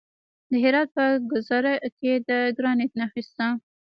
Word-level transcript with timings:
د 0.49 0.51
هرات 0.63 0.89
په 0.97 1.05
ګذره 1.31 1.73
کې 1.99 2.11
د 2.29 2.29
ګرانیټ 2.57 2.91
نښې 2.99 3.21
شته. 3.27 3.45